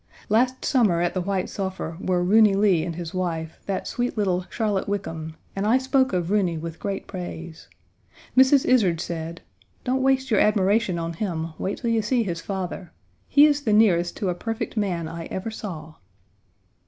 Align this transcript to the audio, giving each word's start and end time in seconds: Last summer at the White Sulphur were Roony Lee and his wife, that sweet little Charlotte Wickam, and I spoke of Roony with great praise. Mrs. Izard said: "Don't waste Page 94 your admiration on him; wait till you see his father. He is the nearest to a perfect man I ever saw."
Last 0.29 0.65
summer 0.65 0.99
at 0.99 1.13
the 1.13 1.21
White 1.21 1.47
Sulphur 1.47 1.95
were 1.99 2.23
Roony 2.25 2.55
Lee 2.55 2.83
and 2.83 2.95
his 2.95 3.13
wife, 3.13 3.59
that 3.67 3.87
sweet 3.87 4.17
little 4.17 4.47
Charlotte 4.49 4.89
Wickam, 4.89 5.35
and 5.55 5.67
I 5.67 5.77
spoke 5.77 6.11
of 6.11 6.29
Roony 6.31 6.57
with 6.59 6.79
great 6.79 7.05
praise. 7.05 7.67
Mrs. 8.35 8.65
Izard 8.65 8.99
said: 8.99 9.41
"Don't 9.83 10.01
waste 10.01 10.23
Page 10.25 10.31
94 10.31 10.39
your 10.39 10.47
admiration 10.47 10.97
on 10.97 11.13
him; 11.13 11.53
wait 11.59 11.77
till 11.77 11.91
you 11.91 12.01
see 12.01 12.23
his 12.23 12.41
father. 12.41 12.91
He 13.27 13.45
is 13.45 13.61
the 13.61 13.73
nearest 13.73 14.17
to 14.17 14.29
a 14.29 14.33
perfect 14.33 14.75
man 14.75 15.07
I 15.07 15.25
ever 15.25 15.51
saw." 15.51 15.93